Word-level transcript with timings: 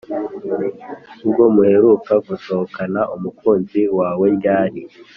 ubwo 1.25 1.43
muheruka 1.53 2.13
gusohokana 2.27 3.01
umukuzi 3.15 3.81
waweryari? 3.97 4.81